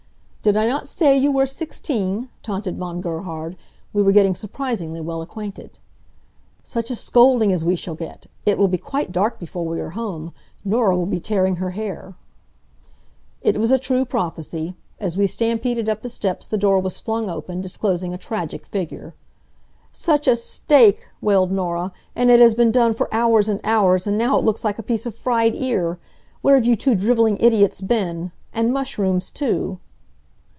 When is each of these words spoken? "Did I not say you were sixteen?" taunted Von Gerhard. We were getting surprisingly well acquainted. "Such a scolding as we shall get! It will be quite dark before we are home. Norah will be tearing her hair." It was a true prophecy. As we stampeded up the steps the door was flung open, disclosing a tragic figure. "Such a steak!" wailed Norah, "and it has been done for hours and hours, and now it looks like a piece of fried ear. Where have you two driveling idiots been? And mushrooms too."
"Did 0.43 0.57
I 0.57 0.65
not 0.65 0.87
say 0.87 1.15
you 1.15 1.31
were 1.31 1.45
sixteen?" 1.45 2.29
taunted 2.41 2.75
Von 2.75 2.99
Gerhard. 2.99 3.55
We 3.93 4.01
were 4.01 4.11
getting 4.11 4.33
surprisingly 4.33 4.99
well 4.99 5.21
acquainted. 5.21 5.77
"Such 6.63 6.89
a 6.89 6.95
scolding 6.95 7.53
as 7.53 7.63
we 7.63 7.75
shall 7.75 7.93
get! 7.93 8.25
It 8.43 8.57
will 8.57 8.67
be 8.67 8.79
quite 8.79 9.11
dark 9.11 9.37
before 9.37 9.63
we 9.67 9.79
are 9.79 9.91
home. 9.91 10.33
Norah 10.65 10.97
will 10.97 11.05
be 11.05 11.19
tearing 11.19 11.57
her 11.57 11.69
hair." 11.69 12.15
It 13.43 13.59
was 13.59 13.69
a 13.69 13.77
true 13.77 14.03
prophecy. 14.03 14.73
As 14.99 15.15
we 15.15 15.27
stampeded 15.27 15.87
up 15.87 16.01
the 16.01 16.09
steps 16.09 16.47
the 16.47 16.57
door 16.57 16.79
was 16.79 16.99
flung 16.99 17.29
open, 17.29 17.61
disclosing 17.61 18.11
a 18.11 18.17
tragic 18.17 18.65
figure. 18.65 19.13
"Such 19.91 20.27
a 20.27 20.35
steak!" 20.35 21.05
wailed 21.21 21.51
Norah, 21.51 21.91
"and 22.15 22.31
it 22.31 22.39
has 22.39 22.55
been 22.55 22.71
done 22.71 22.95
for 22.95 23.13
hours 23.13 23.47
and 23.47 23.61
hours, 23.63 24.07
and 24.07 24.17
now 24.17 24.39
it 24.39 24.43
looks 24.43 24.65
like 24.65 24.79
a 24.79 24.83
piece 24.89 25.05
of 25.05 25.13
fried 25.13 25.53
ear. 25.53 25.99
Where 26.41 26.55
have 26.55 26.65
you 26.65 26.75
two 26.75 26.95
driveling 26.95 27.37
idiots 27.39 27.79
been? 27.79 28.31
And 28.51 28.73
mushrooms 28.73 29.29
too." 29.29 29.77